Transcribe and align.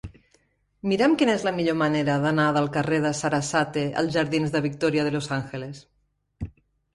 Mira'm 0.93 1.11
quina 1.21 1.35
és 1.39 1.43
la 1.47 1.51
millor 1.57 1.75
manera 1.81 2.15
d'anar 2.23 2.45
del 2.55 2.69
carrer 2.77 2.99
de 3.03 3.11
Sarasate 3.19 3.85
als 4.03 4.11
jardins 4.17 4.55
de 4.57 4.63
Victoria 4.65 5.05
de 5.11 5.13
los 5.19 5.31
Ángeles. 5.39 5.85